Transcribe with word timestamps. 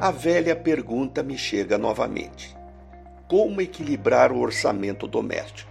a 0.00 0.10
velha 0.10 0.56
pergunta 0.56 1.22
me 1.22 1.36
chega 1.36 1.76
novamente: 1.76 2.56
como 3.28 3.60
equilibrar 3.60 4.32
o 4.32 4.40
orçamento 4.40 5.06
doméstico? 5.06 5.70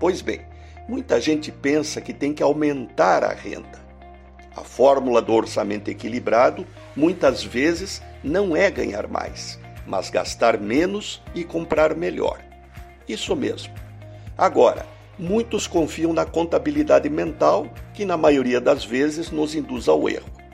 Pois 0.00 0.20
bem, 0.20 0.40
muita 0.88 1.20
gente 1.20 1.52
pensa 1.52 2.00
que 2.00 2.12
tem 2.12 2.34
que 2.34 2.42
aumentar 2.42 3.22
a 3.22 3.32
renda. 3.32 3.86
A 4.56 4.62
fórmula 4.62 5.22
do 5.22 5.32
orçamento 5.32 5.88
equilibrado 5.88 6.66
muitas 6.96 7.44
vezes 7.44 8.02
não 8.24 8.56
é 8.56 8.68
ganhar 8.68 9.06
mais, 9.06 9.60
mas 9.86 10.10
gastar 10.10 10.58
menos 10.58 11.22
e 11.32 11.44
comprar 11.44 11.94
melhor. 11.94 12.40
Isso 13.08 13.36
mesmo. 13.36 13.72
Agora, 14.36 14.84
muitos 15.16 15.68
confiam 15.68 16.12
na 16.12 16.24
contabilidade 16.24 17.08
mental, 17.08 17.68
que 17.94 18.04
na 18.04 18.16
maioria 18.16 18.60
das 18.60 18.84
vezes 18.84 19.30
nos 19.30 19.54
induz 19.54 19.86
ao 19.86 20.08
erro. 20.08 20.45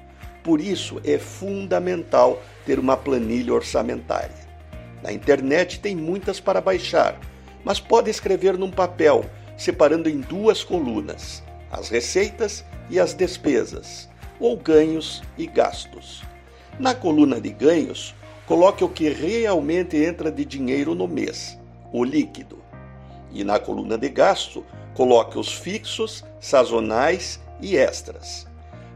Por 0.43 0.61
isso 0.61 1.01
é 1.05 1.19
fundamental 1.19 2.43
ter 2.67 2.79
uma 2.79 2.97
planilha 2.97 3.55
orçamentária. 3.55 4.43
Na 5.03 5.13
internet 5.13 5.81
tem 5.81 5.97
muitas 5.97 6.41
para 6.41 6.61
baixar, 6.61 7.19
mas 7.65 7.81
pode 7.81 8.11
escrever 8.11 8.59
num 8.59 8.71
papel, 8.71 9.25
separando 9.57 10.09
em 10.09 10.21
duas 10.21 10.65
colunas: 10.65 11.43
as 11.71 11.89
receitas 11.89 12.65
e 12.91 12.99
as 12.99 13.15
despesas, 13.15 14.09
ou 14.41 14.57
ganhos 14.57 15.23
e 15.39 15.47
gastos. 15.47 16.23
Na 16.79 16.95
coluna 16.95 17.41
de 17.41 17.51
ganhos, 17.51 18.15
coloque 18.47 18.83
o 18.83 18.89
que 18.89 19.09
realmente 19.09 19.97
entra 19.97 20.31
de 20.31 20.45
dinheiro 20.45 20.95
no 20.95 21.07
mês, 21.07 21.59
o 21.93 22.05
líquido. 22.05 22.63
E 23.31 23.45
na 23.45 23.59
coluna 23.59 23.97
de 23.97 24.09
gasto, 24.09 24.65
coloque 24.95 25.39
os 25.39 25.53
fixos, 25.53 26.25
sazonais 26.41 27.41
e 27.61 27.77
extras. 27.77 28.47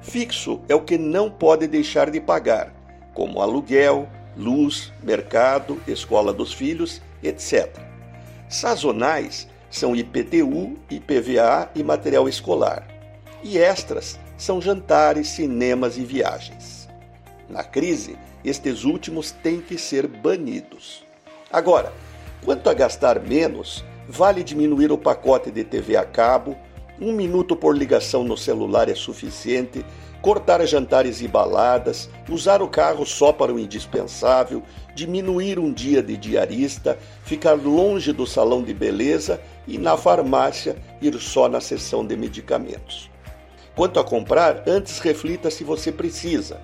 Fixo 0.08 0.60
é 0.68 0.74
o 0.74 0.82
que 0.82 0.96
não 0.96 1.28
pode 1.28 1.66
deixar 1.66 2.10
de 2.10 2.20
pagar, 2.20 2.72
como 3.12 3.42
aluguel, 3.42 4.08
luz, 4.36 4.92
mercado, 5.02 5.82
escola 5.84 6.32
dos 6.32 6.52
filhos, 6.52 7.02
etc. 7.20 7.76
Sazonais 8.48 9.48
são 9.68 9.96
IPTU, 9.96 10.76
IPVA 10.88 11.68
e 11.74 11.82
material 11.82 12.28
escolar. 12.28 12.86
E 13.42 13.58
extras 13.58 14.16
são 14.38 14.62
jantares, 14.62 15.26
cinemas 15.26 15.98
e 15.98 16.04
viagens. 16.04 16.88
Na 17.48 17.64
crise, 17.64 18.16
estes 18.44 18.84
últimos 18.84 19.32
têm 19.32 19.60
que 19.60 19.76
ser 19.76 20.06
banidos. 20.06 21.04
Agora, 21.52 21.92
quanto 22.44 22.70
a 22.70 22.74
gastar 22.74 23.18
menos, 23.18 23.84
vale 24.08 24.44
diminuir 24.44 24.92
o 24.92 24.98
pacote 24.98 25.50
de 25.50 25.64
TV 25.64 25.96
a 25.96 26.04
cabo, 26.04 26.56
um 27.00 27.12
minuto 27.12 27.54
por 27.54 27.76
ligação 27.76 28.24
no 28.24 28.36
celular 28.36 28.88
é 28.88 28.94
suficiente 28.94 29.84
cortar 30.22 30.64
jantares 30.66 31.20
e 31.20 31.28
baladas, 31.28 32.10
usar 32.28 32.60
o 32.60 32.66
carro 32.66 33.06
só 33.06 33.32
para 33.32 33.52
o 33.52 33.60
indispensável, 33.60 34.62
diminuir 34.94 35.56
um 35.58 35.72
dia 35.72 36.02
de 36.02 36.16
diarista, 36.16 36.98
ficar 37.22 37.52
longe 37.52 38.12
do 38.12 38.26
salão 38.26 38.62
de 38.62 38.74
beleza 38.74 39.40
e 39.68 39.78
na 39.78 39.96
farmácia 39.96 40.76
ir 41.00 41.14
só 41.20 41.48
na 41.48 41.60
seção 41.60 42.04
de 42.04 42.16
medicamentos. 42.16 43.08
Quanto 43.76 44.00
a 44.00 44.04
comprar, 44.04 44.64
antes 44.66 44.98
reflita 44.98 45.50
se 45.50 45.62
você 45.62 45.92
precisa. 45.92 46.60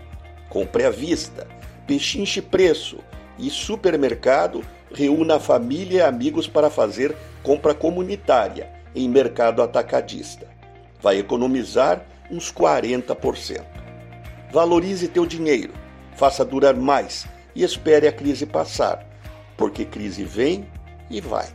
Compre 0.49 0.85
à 0.85 0.91
vista, 0.91 1.47
pechinche 1.87 2.43
preço 2.43 2.99
e 3.39 3.49
supermercado 3.49 4.65
reúna 4.93 5.39
família 5.39 5.99
e 5.99 6.03
amigos 6.03 6.49
para 6.49 6.69
fazer 6.69 7.15
compra 7.43 7.75
comunitária 7.75 8.82
em 8.95 9.09
mercado 9.09 9.63
atacadista. 9.63 10.47
Vai 11.01 11.19
economizar 11.19 12.05
uns 12.31 12.53
40%. 12.53 13.65
Valorize 14.51 15.09
teu 15.09 15.27
dinheiro, 15.27 15.73
faça 16.15 16.45
durar 16.45 16.75
mais 16.75 17.27
e 17.55 17.65
espere 17.65 18.07
a 18.07 18.13
crise 18.13 18.47
passar, 18.47 19.07
porque 19.57 19.85
crise 19.85 20.25
vem 20.25 20.67
e 21.11 21.21
vai. 21.21 21.49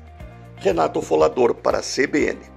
Renato 0.58 1.02
Folador 1.02 1.54
para 1.56 1.80
a 1.80 1.82
CBN. 1.82 2.57